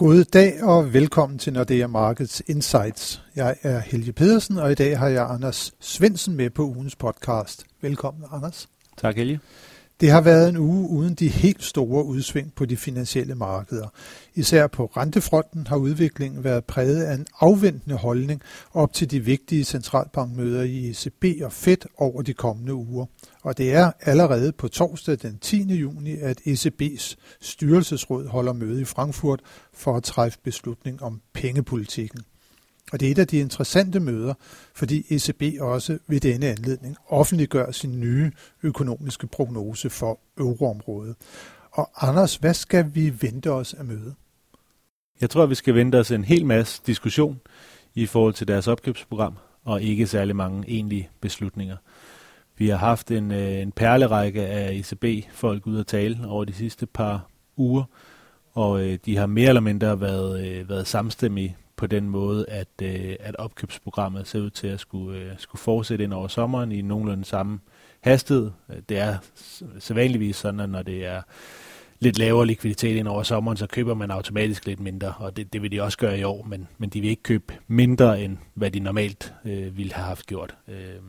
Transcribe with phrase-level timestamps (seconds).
[0.00, 3.22] God dag og velkommen til Nordea Markets Insights.
[3.36, 7.64] Jeg er Helge Pedersen, og i dag har jeg Anders Svensen med på ugens podcast.
[7.80, 8.68] Velkommen, Anders.
[8.96, 9.40] Tak, Helge.
[10.00, 13.88] Det har været en uge uden de helt store udsving på de finansielle markeder.
[14.34, 19.64] Især på rentefronten har udviklingen været præget af en afventende holdning op til de vigtige
[19.64, 23.06] centralbankmøder i ECB og Fed over de kommende uger.
[23.42, 25.62] Og det er allerede på torsdag den 10.
[25.74, 29.40] juni, at ECB's styrelsesråd holder møde i Frankfurt
[29.74, 32.20] for at træffe beslutning om pengepolitikken.
[32.92, 34.34] Og det er et af de interessante møder,
[34.74, 41.16] fordi ECB også ved denne anledning offentliggør sin nye økonomiske prognose for euroområdet.
[41.72, 44.14] Og Anders, hvad skal vi vente os af mødet?
[45.20, 47.40] Jeg tror, vi skal vente os en hel masse diskussion
[47.94, 49.34] i forhold til deres opkøbsprogram,
[49.64, 51.76] og ikke særlig mange egentlige beslutninger.
[52.56, 56.86] Vi har haft en, øh, en perlerække af ECB-folk ud at tale over de sidste
[56.86, 57.84] par uger,
[58.52, 62.68] og øh, de har mere eller mindre været, øh, været samstemmige på den måde, at,
[62.82, 66.82] øh, at opkøbsprogrammet ser ud til at skulle, øh, skulle fortsætte ind over sommeren i
[66.82, 67.58] nogenlunde samme
[68.00, 68.50] hastighed.
[68.88, 69.18] Det er
[69.78, 71.22] sædvanligvis sådan, at når det er
[72.00, 75.62] lidt lavere likviditet ind over sommeren, så køber man automatisk lidt mindre, og det, det
[75.62, 78.70] vil de også gøre i år, men, men de vil ikke købe mindre, end hvad
[78.70, 80.54] de normalt øh, ville have haft gjort.
[80.68, 81.00] Øh,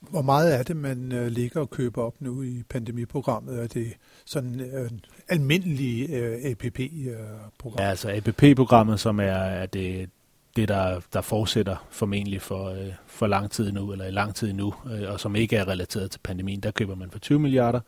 [0.00, 3.62] hvor meget er det, man øh, ligger og køber op nu i pandemiprogrammet?
[3.62, 3.92] Er det
[4.24, 4.90] sådan øh,
[5.28, 7.78] almindelige øh, APP-program?
[7.78, 10.10] Ja, altså APP-programmet, som er, er det,
[10.58, 14.52] det der, der fortsætter formentlig for, øh, for lang tid nu, eller i lang tid
[14.52, 17.80] nu, øh, og som ikke er relateret til pandemien, der køber man for 20 milliarder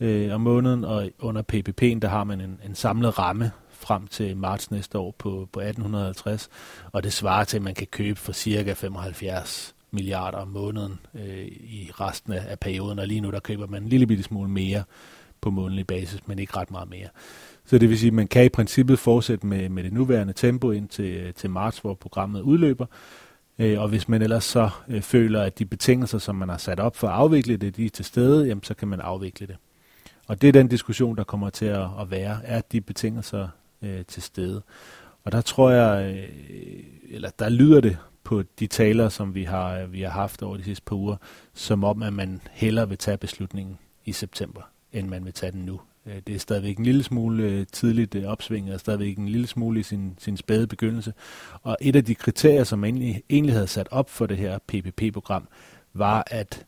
[0.00, 4.36] øh, om måneden, og under PPP'en, der har man en, en samlet ramme frem til
[4.36, 6.48] marts næste år på, på 1850,
[6.92, 11.46] og det svarer til, at man kan købe for cirka 75 milliarder om måneden øh,
[11.46, 14.50] i resten af, af perioden, og lige nu der køber man en lille bitte smule
[14.50, 14.82] mere
[15.40, 17.08] på månedlig basis, men ikke ret meget mere.
[17.64, 20.70] Så det vil sige, at man kan i princippet fortsætte med, med det nuværende tempo
[20.70, 22.86] ind til, øh, til marts, hvor programmet udløber.
[23.58, 26.80] Øh, og hvis man ellers så øh, føler, at de betingelser, som man har sat
[26.80, 29.56] op for at afvikle det, de er til stede, jamen, så kan man afvikle det.
[30.26, 32.40] Og det er den diskussion, der kommer til at, at være.
[32.44, 33.48] Er de betingelser
[33.82, 34.62] øh, til stede?
[35.24, 39.86] Og der tror jeg, øh, eller der lyder det på de taler, som vi har,
[39.86, 41.16] vi har haft over de sidste par uger,
[41.54, 44.62] som om, at man hellere vil tage beslutningen i september,
[44.92, 45.80] end man vil tage den nu.
[46.06, 49.46] Øh, det er stadigvæk en lille smule øh, tidligt øh, opsving, og stadigvæk en lille
[49.46, 51.12] smule i sin, sin spæde begyndelse.
[51.62, 54.58] Og et af de kriterier, som man egentlig, egentlig havde sat op for det her
[54.58, 55.48] PPP-program,
[55.94, 56.66] var, at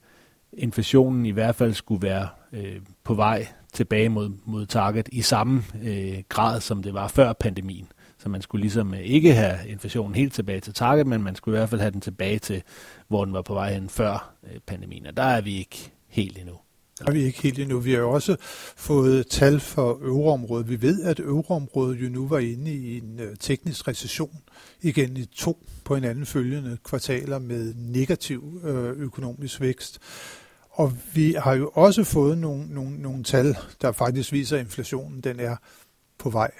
[0.52, 5.62] inflationen i hvert fald skulle være øh, på vej tilbage mod, mod target i samme
[5.82, 7.88] øh, grad, som det var før pandemien.
[8.18, 11.58] Så man skulle ligesom ikke have inflationen helt tilbage til target, men man skulle i
[11.58, 12.62] hvert fald have den tilbage til,
[13.08, 15.06] hvor den var på vej hen før øh, pandemien.
[15.06, 16.54] Og der er vi ikke helt endnu.
[17.02, 17.78] Der er vi ikke helt endnu.
[17.78, 18.36] Vi har jo også
[18.76, 20.68] fået tal for euroområdet.
[20.68, 24.38] Vi ved, at euroområdet jo nu var inde i en øh, teknisk recession
[24.82, 29.98] igen i to på hinanden følgende kvartaler med negativ øh, økonomisk vækst.
[30.70, 35.20] Og vi har jo også fået nogle, nogle, nogle tal, der faktisk viser, at inflationen
[35.20, 35.56] den er
[36.18, 36.50] på vej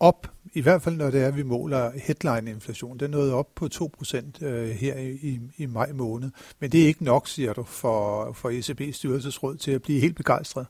[0.00, 2.98] op, i hvert fald når det er, at vi måler headline-inflation.
[2.98, 6.30] Den nåede op på 2% øh, her i, i maj måned.
[6.60, 10.16] Men det er ikke nok, siger du, for, for ECB's styrelsesråd til at blive helt
[10.16, 10.66] begejstret.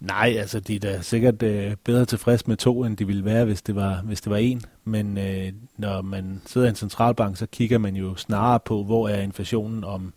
[0.00, 3.44] Nej, altså de er da sikkert øh, bedre tilfreds med to, end de ville være,
[3.44, 4.62] hvis det var, hvis det var en.
[4.84, 9.08] Men øh, når man sidder i en centralbank, så kigger man jo snarere på, hvor
[9.08, 10.12] er inflationen om,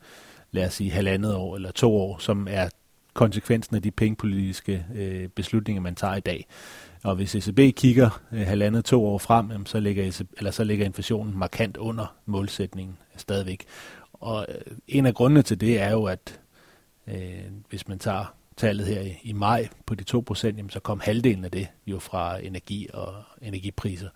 [0.51, 2.69] lad os sige, halvandet år eller to år, som er
[3.13, 6.47] konsekvensen af de pengepolitiske øh, beslutninger, man tager i dag.
[7.03, 10.63] Og hvis ECB kigger øh, halvandet to år frem, jamen, så, ligger ECB, eller så
[10.63, 13.65] ligger inflationen markant under målsætningen stadigvæk.
[14.13, 16.39] Og øh, en af grundene til det er jo, at
[17.07, 20.99] øh, hvis man tager tallet her i, i maj på de 2%, jamen, så kom
[20.99, 24.09] halvdelen af det jo fra energi og energipriser.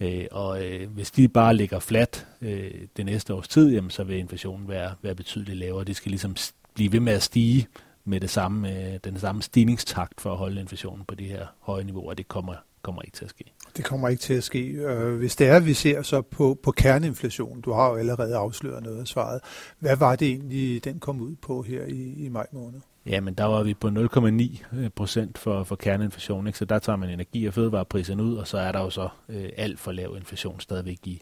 [0.00, 4.04] Øh, og øh, hvis de bare ligger flat øh, det næste års tid, jamen, så
[4.04, 5.84] vil inflationen være, være betydeligt lavere.
[5.84, 6.36] Det skal ligesom
[6.74, 7.66] blive ved med at stige
[8.06, 11.84] med det samme, øh, den samme stigningstakt for at holde inflationen på de her høje
[11.84, 12.14] niveauer.
[12.14, 13.44] Det kommer, kommer ikke til at ske.
[13.76, 14.60] Det kommer ikke til at ske.
[14.68, 18.82] Øh, hvis det er, vi ser så på, på kerneinflation, du har jo allerede afsløret
[18.82, 19.40] noget af svaret.
[19.78, 22.80] Hvad var det egentlig, den kom ud på her i, i maj måned?
[23.06, 26.58] Ja, men der var vi på 0,9 procent for, for kerneinflation, ikke?
[26.58, 29.48] så der tager man energi- og fødevarepriserne ud, og så er der jo så øh,
[29.56, 31.20] alt for lav inflation stadigvæk i,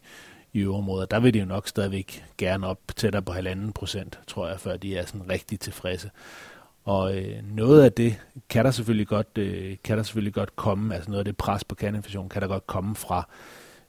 [0.52, 4.48] i øvrigt Der vil de jo nok stadigvæk gerne op tættere på halvanden procent, tror
[4.48, 6.10] jeg, før de er sådan rigtig tilfredse.
[6.84, 10.94] Og øh, noget af det kan der selvfølgelig godt, øh, kan der selvfølgelig godt komme,
[10.94, 13.28] altså noget af det pres på kerneinflation kan der godt komme fra,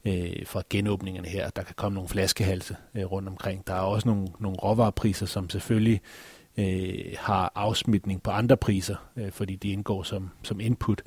[0.06, 1.50] øh, fra genåbningerne her.
[1.50, 3.68] Der kan komme nogle flaskehalse øh, rundt omkring.
[3.68, 6.02] Der er også nogle, nogle råvarepriser, som selvfølgelig
[6.58, 11.02] øh, har afsmitning på andre priser, øh, fordi de indgår som, som input.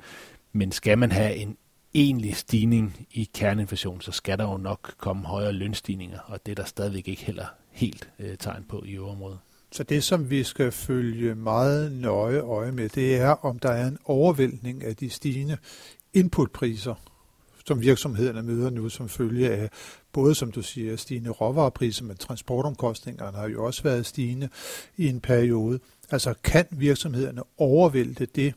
[0.51, 1.57] Men skal man have en
[1.93, 6.55] egentlig stigning i kerneinflation, så skal der jo nok komme højere lønstigninger, og det er
[6.55, 9.39] der stadigvæk ikke heller helt øh, tegn på i øvrigt.
[9.71, 13.87] Så det, som vi skal følge meget nøje øje med, det er, om der er
[13.87, 15.57] en overvældning af de stigende
[16.13, 16.95] inputpriser,
[17.65, 19.69] som virksomhederne møder nu som følge af
[20.13, 24.49] både, som du siger, stigende råvarepriser, men transportomkostningerne har jo også været stigende
[24.97, 25.79] i en periode.
[26.11, 28.53] Altså kan virksomhederne overvælde det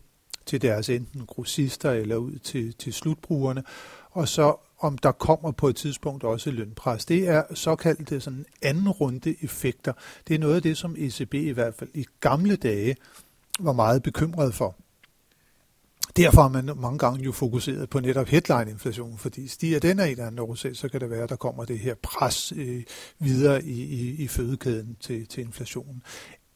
[0.47, 3.65] til deres enten grossister eller ud til, til slutbrugerne,
[4.11, 7.05] og så om der kommer på et tidspunkt også lønpres.
[7.05, 9.93] Det er såkaldte sådan anden runde effekter.
[10.29, 12.97] Det er noget af det, som ECB i hvert fald i gamle dage
[13.61, 14.77] var meget bekymret for.
[16.17, 20.11] Derfor har man mange gange jo fokuseret på netop headline-inflation, fordi stiger den af en
[20.11, 22.83] eller anden årsag, så kan det være, at der kommer det her pres øh,
[23.19, 26.03] videre i, i, i fødekæden til, til inflationen.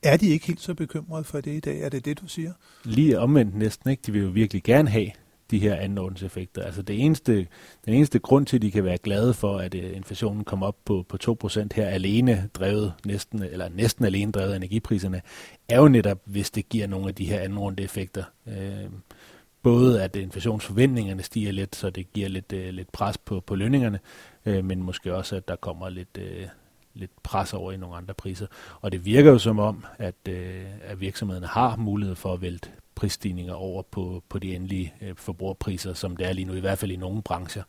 [0.03, 1.81] Er de ikke helt så bekymrede for det i dag?
[1.81, 2.53] Er det det, du siger?
[2.85, 4.03] Lige omvendt næsten, ikke?
[4.07, 5.11] De vil jo virkelig gerne have
[5.51, 6.63] de her anordenseffekter.
[6.63, 7.47] Altså det eneste,
[7.85, 10.77] den eneste grund til, at de kan være glade for, at øh, inflationen kom op
[10.85, 15.23] på, på 2% her alene drevet, næsten, eller næsten alene drevet af energipriserne,
[15.69, 18.25] er jo netop, hvis det giver nogle af de her anordende effekter.
[18.47, 18.91] Uh, øh,
[19.63, 23.99] både at inflationsforventningerne stiger lidt, så det giver lidt, øh, lidt pres på, på lønningerne,
[24.47, 26.47] øh, men måske også, at der kommer lidt, øh,
[26.95, 28.47] lidt pres over i nogle andre priser.
[28.81, 32.71] Og det virker jo som om, at, øh, at virksomhederne har mulighed for at vælte
[32.97, 36.79] prisstigninger over på, på de endelige øh, forbrugerpriser, som det er lige nu, i hvert
[36.79, 37.63] fald i nogle brancher.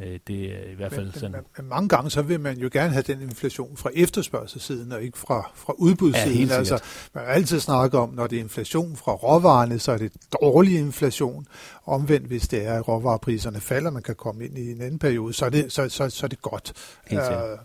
[0.00, 1.30] Øh, det er i hvert fald sådan.
[1.30, 5.02] Men, men mange gange så vil man jo gerne have den inflation fra efterspørgselssiden og
[5.02, 6.48] ikke fra, fra udbudssiden.
[6.48, 6.82] Ja, altså,
[7.14, 10.12] man har altid snakket om, når det er inflation fra råvarerne, så er det
[10.42, 11.46] dårlig inflation.
[11.86, 15.32] Omvendt, hvis det er, at råvarepriserne falder, man kan komme ind i en anden periode,
[15.32, 16.72] så er det, så, så, så er det godt.
[17.06, 17.58] Helt uh,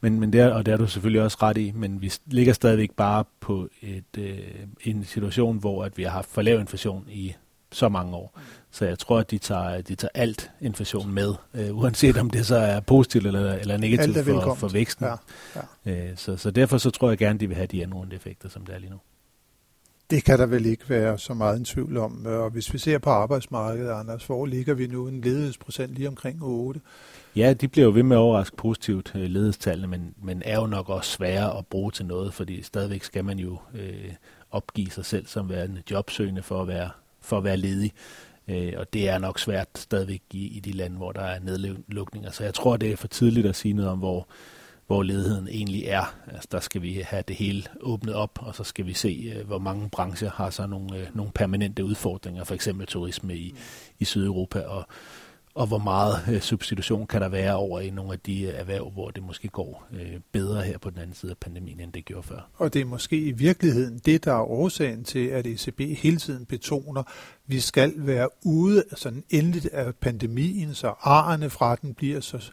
[0.00, 2.90] men, men der, og det er du selvfølgelig også ret i, men vi ligger stadigvæk
[2.90, 4.38] bare på et, øh,
[4.84, 7.34] en situation, hvor at vi har haft for lav inflation i
[7.74, 8.38] så mange år.
[8.70, 12.46] Så jeg tror, at de tager, de tager alt inflation med, øh, uanset om det
[12.46, 15.06] så er positivt eller, eller negativt for, for væksten.
[15.06, 15.14] Ja,
[15.86, 16.10] ja.
[16.10, 18.66] Øh, så, så derfor så tror jeg gerne, de vil have de anrundede effekter, som
[18.66, 18.98] det er lige nu.
[20.10, 22.26] Det kan der vel ikke være så meget en tvivl om.
[22.26, 26.42] Og hvis vi ser på arbejdsmarkedet, Anders, hvor ligger vi nu en ledighedsprocent lige omkring
[26.42, 26.80] 8?
[27.36, 30.66] Ja, de bliver jo ved med at overraske positivt, øh, ledighedstallene, men, men er jo
[30.66, 34.12] nok også svære at bruge til noget, fordi stadigvæk skal man jo øh,
[34.50, 36.90] opgive sig selv som værende jobsøgende for at være,
[37.24, 37.92] for at være ledig.
[38.48, 42.30] Øh, og det er nok svært stadigvæk i, i de lande, hvor der er nedlukninger.
[42.30, 44.28] Så jeg tror, det er for tidligt at sige noget om, hvor,
[44.86, 46.16] hvor ledigheden egentlig er.
[46.32, 49.46] Altså, der skal vi have det hele åbnet op, og så skal vi se, øh,
[49.46, 53.54] hvor mange brancher har så nogle, øh, nogle permanente udfordringer, for eksempel turisme i,
[53.98, 54.86] i Sydeuropa, og,
[55.54, 58.90] og hvor meget øh, substitution kan der være over i nogle af de øh, erhverv,
[58.90, 62.04] hvor det måske går øh, bedre her på den anden side af pandemien, end det
[62.04, 62.48] gjorde før.
[62.54, 66.46] Og det er måske i virkeligheden det, der er årsagen til, at ECB hele tiden
[66.46, 67.06] betoner, at
[67.46, 72.50] vi skal være ude sådan endeligt af pandemien, så arerne fra den bliver så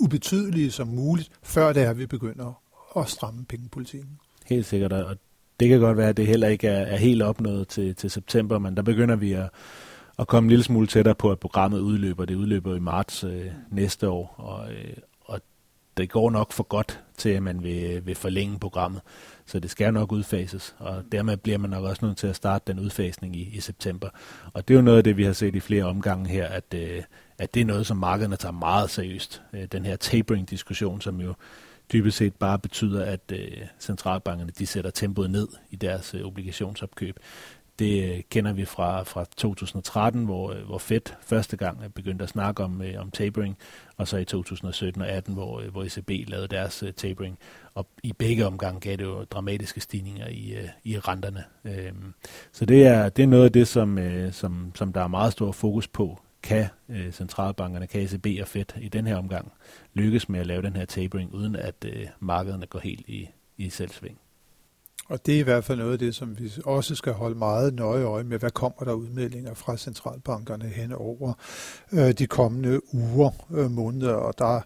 [0.00, 2.60] ubetydelige som muligt, før det er, at vi begynder
[2.96, 4.18] at stramme pengepolitikken.
[4.46, 5.16] Helt sikkert, og
[5.60, 8.58] det kan godt være, at det heller ikke er, er helt opnået til, til september,
[8.58, 9.48] men der begynder vi at
[10.18, 12.24] at komme en lille smule tættere på, at programmet udløber.
[12.24, 15.40] Det udløber i marts øh, næste år, og, øh, og
[15.96, 19.00] det går nok for godt til, at man vil, øh, vil forlænge programmet.
[19.46, 22.72] Så det skal nok udfases, og dermed bliver man nok også nødt til at starte
[22.72, 24.08] den udfasning i, i september.
[24.52, 26.74] Og det er jo noget af det, vi har set i flere omgange her, at,
[26.74, 27.02] øh,
[27.38, 29.42] at det er noget, som markederne tager meget seriøst.
[29.52, 31.34] Øh, den her tapering-diskussion, som jo
[31.92, 37.18] dybest set bare betyder, at øh, centralbankerne de sætter tempoet ned i deres øh, obligationsopkøb.
[37.78, 42.22] Det øh, kender vi fra, fra 2013, hvor, øh, hvor Fed første gang øh, begyndte
[42.22, 43.56] at snakke om, om tapering,
[43.96, 47.38] og så i 2017 og 18, hvor, hvor ECB lavede deres tapering.
[47.74, 51.44] Og i begge omgange gav det jo dramatiske stigninger i, i renterne.
[51.64, 52.14] Øhm,
[52.52, 53.98] så det er, det er noget af det, som,
[54.32, 56.20] som, som der er meget stor fokus på.
[56.42, 56.66] Kan
[57.12, 59.52] centralbankerne, kan ECB og Fed i den her omgang
[59.94, 61.86] lykkes med at lave den her tapering, uden at
[62.20, 64.18] markederne går helt i, i selvsving?
[65.08, 67.74] Og det er i hvert fald noget af det, som vi også skal holde meget
[67.74, 68.38] nøje øje med.
[68.38, 71.32] Hvad kommer der udmeldinger fra centralbankerne hen over
[71.92, 74.60] øh, de kommende uger, øh, måneder, og der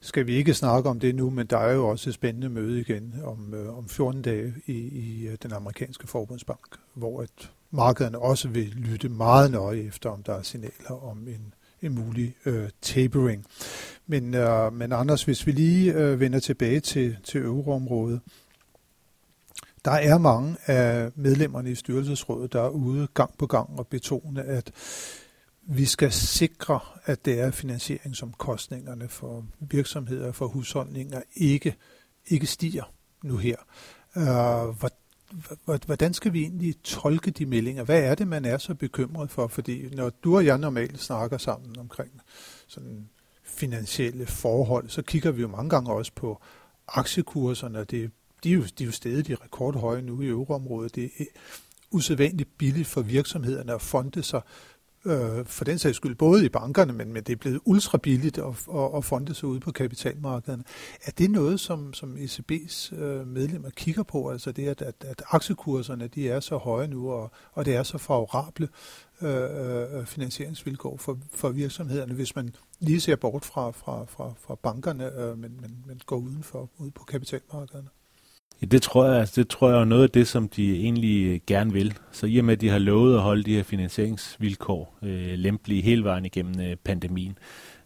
[0.00, 2.80] skal vi ikke snakke om det nu, men der er jo også et spændende møde
[2.80, 8.18] igen om, øh, om 14 dage i, i øh, den amerikanske forbundsbank, hvor at markederne
[8.18, 12.68] også vil lytte meget nøje efter, om der er signaler om en, en mulig øh,
[12.82, 13.46] tapering.
[14.06, 18.20] Men, øh, men Anders, hvis vi lige øh, vender tilbage til, til euroområdet,
[19.84, 24.42] der er mange af medlemmerne i styrelsesrådet, der er ude gang på gang og betone,
[24.42, 24.72] at
[25.62, 31.76] vi skal sikre, at det er finansieringsomkostningerne for virksomheder og for husholdninger ikke,
[32.26, 32.92] ikke stiger
[33.24, 33.56] nu her.
[34.16, 34.90] Øh,
[35.86, 37.84] hvordan skal vi egentlig tolke de meldinger?
[37.84, 39.46] Hvad er det, man er så bekymret for?
[39.46, 42.10] Fordi når du og jeg normalt snakker sammen omkring
[42.66, 43.08] sådan
[43.44, 46.42] finansielle forhold, så kigger vi jo mange gange også på
[46.88, 47.84] aktiekurserne.
[47.84, 48.10] Det,
[48.44, 50.94] de, er jo, de er jo stadig de rekordhøje nu i euroområdet.
[50.94, 51.24] Det er
[51.90, 54.42] usædvanligt billigt for virksomhederne at fonde sig
[55.04, 58.38] øh, for den sags skyld både i bankerne, men, men det er blevet ultra billigt
[58.38, 58.44] at,
[58.74, 60.64] at, at fonde sig ude på kapitalmarkederne.
[61.04, 65.22] Er det noget, som, som ECB's øh, medlemmer kigger på, altså det, at, at, at
[65.30, 68.68] aktiekurserne de er så høje nu, og, og det er så favorable
[69.22, 74.54] øh, øh, finansieringsvilkår for, for virksomhederne, hvis man lige ser bort fra, fra, fra, fra
[74.54, 77.88] bankerne, øh, men, men, men går udenfor, ud på kapitalmarkederne?
[78.62, 81.34] Ja, det tror jeg, altså, det tror jeg er noget af det, som de egentlig
[81.34, 81.98] øh, gerne vil.
[82.12, 85.82] Så i og med, at de har lovet at holde de her finansieringsvilkår øh, lempelige
[85.82, 87.38] hele vejen igennem øh, pandemien,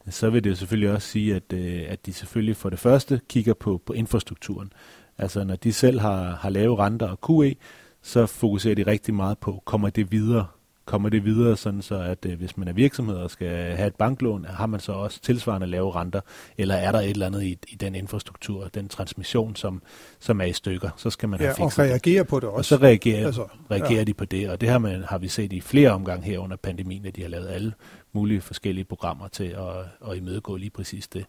[0.08, 3.20] så vil det jo selvfølgelig også sige, at, øh, at de selvfølgelig for det første
[3.28, 4.72] kigger på, på infrastrukturen.
[5.18, 7.54] Altså når de selv har, har lave renter og QE,
[8.02, 10.46] så fokuserer de rigtig meget på, kommer det videre
[10.86, 13.94] kommer det videre, sådan så at øh, hvis man er virksomhed og skal have et
[13.94, 16.20] banklån, har man så også tilsvarende lave renter,
[16.58, 19.82] eller er der et eller andet i, i den infrastruktur, den transmission, som,
[20.18, 22.74] som er i stykker, så skal man ja, have fikset og reagere på det også.
[22.74, 24.04] Og så reagerer, altså, reagerer ja.
[24.04, 26.56] de på det, og det har, man, har vi set i flere omgange her under
[26.56, 27.72] pandemien, at de har lavet alle
[28.12, 31.24] mulige forskellige programmer til at, at imødegå lige præcis det.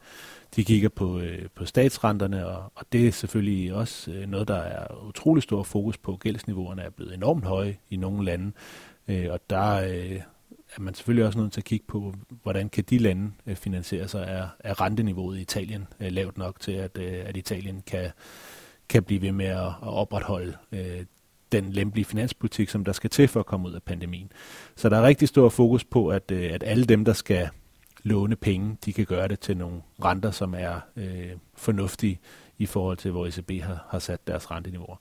[0.55, 4.57] De kigger på, øh, på statsrenterne, og, og det er selvfølgelig også øh, noget, der
[4.57, 6.17] er utrolig stor fokus på.
[6.17, 8.51] Gældsniveauerne er blevet enormt høje i nogle lande,
[9.07, 10.21] Øh, og der øh,
[10.75, 14.07] er man selvfølgelig også nødt til at kigge på, hvordan kan de lande øh, finansiere
[14.07, 14.25] sig.
[14.27, 18.11] Er, er renteniveauet i Italien øh, lavt nok til, at, øh, at Italien kan,
[18.89, 21.05] kan blive ved med at, at opretholde øh,
[21.51, 24.31] den lempelige finanspolitik, som der skal til for at komme ud af pandemien.
[24.75, 27.49] Så der er rigtig stor fokus på, at, øh, at alle dem, der skal
[28.03, 32.19] låne penge, de kan gøre det til nogle renter, som er øh, fornuftige
[32.57, 34.95] i forhold til, hvor ECB har, har sat deres renteniveauer.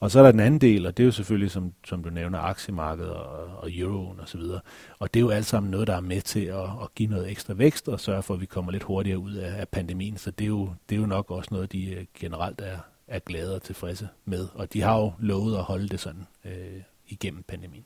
[0.00, 2.10] Og så er der den anden del, og det er jo selvfølgelig, som, som du
[2.10, 4.40] nævner, aktiemarkedet og, og euroen osv.
[4.40, 4.60] Og,
[4.98, 7.30] og det er jo alt sammen noget, der er med til at, at give noget
[7.30, 10.16] ekstra vækst og sørge for, at vi kommer lidt hurtigere ud af, af pandemien.
[10.16, 13.18] Så det er, jo, det er jo nok også noget, de øh, generelt er, er
[13.18, 14.48] glade og tilfredse med.
[14.54, 17.84] Og de har jo lovet at holde det sådan øh, igennem pandemien.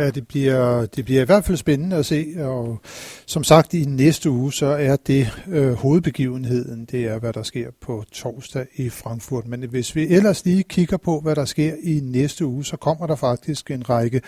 [0.00, 2.80] Ja, det bliver, det bliver i hvert fald spændende at se, og
[3.26, 7.70] som sagt i næste uge, så er det øh, hovedbegivenheden, det er hvad der sker
[7.80, 9.46] på torsdag i Frankfurt.
[9.46, 13.06] Men hvis vi ellers lige kigger på, hvad der sker i næste uge, så kommer
[13.06, 14.20] der faktisk en række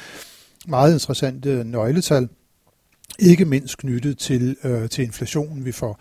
[0.68, 2.28] meget interessante nøgletal,
[3.18, 5.64] ikke mindst knyttet til, øh, til inflationen.
[5.64, 6.00] Vi får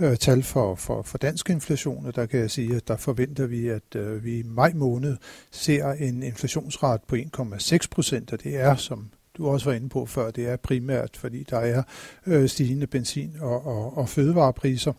[0.00, 3.46] øh, tal for, for, for dansk inflation, og der kan jeg sige, at der forventer
[3.46, 5.16] vi, at øh, vi i maj måned
[5.50, 10.06] ser en inflationsret på 1,6 procent, og det er, som du også var inde på
[10.06, 11.82] før, det er primært, fordi der er
[12.26, 14.92] øh, stigende benzin- og, og, og fødevarepriser.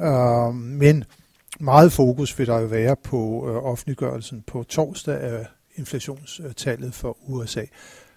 [0.00, 1.04] Øh, men
[1.60, 7.64] meget fokus vil der jo være på øh, offentliggørelsen på torsdag af inflationstallet for USA.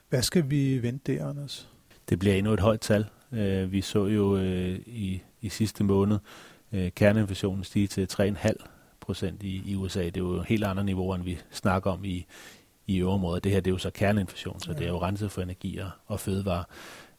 [0.10, 1.70] Hvad skal vi vente der, Anders?
[2.10, 3.06] Det bliver endnu et højt tal.
[3.36, 4.42] Uh, vi så jo uh,
[4.86, 6.20] i i sidste måned.
[6.72, 8.54] Øh, kerneinflationen stige til 3,5
[9.02, 10.06] procent i, i USA.
[10.06, 12.26] Det er jo helt andre niveauer, end vi snakker om i,
[12.88, 13.44] i øvrigt.
[13.44, 14.78] Det her det er jo så kerneinflation, så ja.
[14.78, 16.64] det er jo renset for energi og, og fødevare.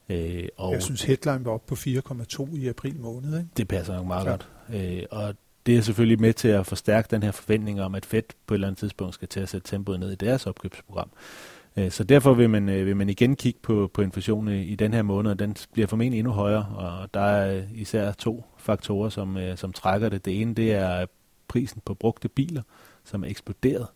[0.09, 3.39] Øh, og Jeg synes, headline var op på 4,2 i april måned.
[3.39, 3.51] Ikke?
[3.57, 4.31] Det passer nok meget ja.
[4.31, 4.49] godt.
[4.75, 5.35] Øh, og
[5.67, 8.57] det er selvfølgelig med til at forstærke den her forventning om, at Fed på et
[8.57, 11.11] eller andet tidspunkt skal til at sætte tempoet ned i deres opkøbsprogram.
[11.15, 14.75] Øh, Øh, så derfor vil man, øh, vil man igen kigge på, på inflationen i,
[14.75, 18.45] den her måned, og den bliver formentlig endnu højere, og der er øh, især to
[18.59, 20.25] faktorer, som, som trækker det.
[20.25, 21.07] Det ene, det er
[21.49, 22.63] prisen på brugte biler,
[23.05, 23.87] som er eksploderet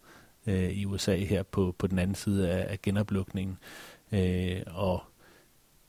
[0.46, 3.58] øh, i USA her på, på den anden side af, af genoplukningen,
[4.12, 5.02] øh, og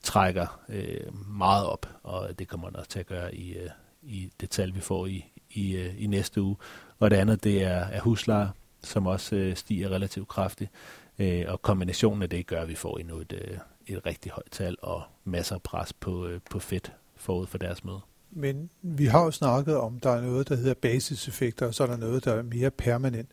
[0.03, 3.69] trækker øh, meget op, og det kommer man også til at gøre i, øh,
[4.01, 6.55] i det tal, vi får i, i, øh, i næste uge.
[6.99, 8.49] Og det andet, det er, er huslejer,
[8.83, 10.71] som også øh, stiger relativt kraftigt.
[11.19, 14.51] Øh, og kombinationen af det gør, at vi får endnu et, øh, et rigtig højt
[14.51, 17.99] tal og masser af pres på, øh, på fedt forud for deres møde.
[18.31, 21.87] Men vi har jo snakket om, der er noget, der hedder basiseffekter, og så er
[21.87, 23.29] der noget, der er mere permanent.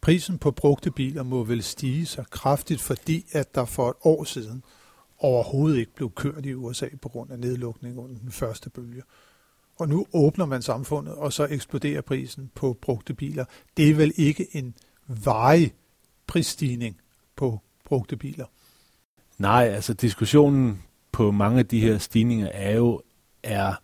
[0.00, 4.24] Prisen på brugte biler må vel stige så kraftigt, fordi at der for et år
[4.24, 4.62] siden
[5.18, 9.02] overhovedet ikke blev kørt i USA på grund af nedlukning under den første bølge.
[9.78, 13.44] Og nu åbner man samfundet, og så eksploderer prisen på brugte biler.
[13.76, 14.74] Det er vel ikke en
[15.06, 15.74] varig
[16.26, 16.96] prisstigning
[17.42, 18.46] på brugte biler?
[19.38, 20.82] Nej, altså diskussionen
[21.12, 23.00] på mange af de her stigninger er jo,
[23.42, 23.74] er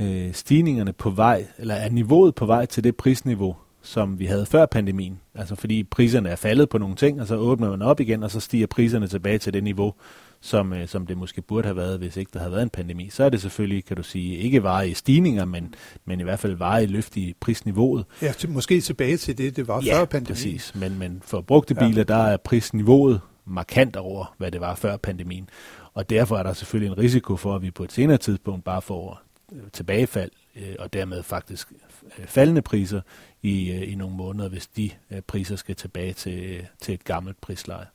[0.00, 4.46] øh, stigningerne på vej, eller er niveauet på vej til det prisniveau, som vi havde
[4.46, 5.20] før pandemien.
[5.34, 8.30] Altså fordi priserne er faldet på nogle ting, og så åbner man op igen, og
[8.30, 9.94] så stiger priserne tilbage til det niveau,
[10.40, 13.10] som, øh, som det måske burde have været, hvis ikke der havde været en pandemi,
[13.10, 15.74] så er det selvfølgelig, kan du sige, ikke i stigninger, men,
[16.04, 18.04] men i hvert fald i løft i prisniveauet.
[18.22, 20.34] Ja, til, måske tilbage til det, det var ja, før pandemien.
[20.34, 20.74] præcis.
[20.74, 22.02] Men, men for brugte biler, ja.
[22.02, 25.48] der er prisniveauet markant over, hvad det var før pandemien.
[25.94, 28.82] Og derfor er der selvfølgelig en risiko for, at vi på et senere tidspunkt bare
[28.82, 29.22] får
[29.52, 31.72] øh, tilbagefald, øh, og dermed faktisk
[32.18, 33.00] Øh, faldende priser
[33.42, 37.40] i, øh, i nogle måneder, hvis de øh, priser skal tilbage til, til et gammelt
[37.40, 37.86] prisleje.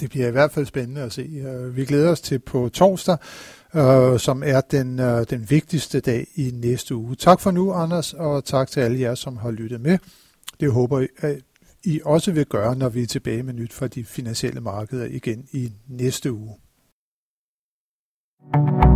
[0.00, 1.28] Det bliver i hvert fald spændende at se.
[1.74, 3.16] Vi glæder os til på torsdag,
[4.18, 7.16] som er den, den vigtigste dag i næste uge.
[7.16, 9.98] Tak for nu, Anders, og tak til alle jer, som har lyttet med.
[10.60, 11.40] Det håber jeg,
[11.84, 15.48] I også vil gøre, når vi er tilbage med nyt fra de finansielle markeder igen
[15.52, 16.54] i næste uge.
[18.52, 18.87] thank you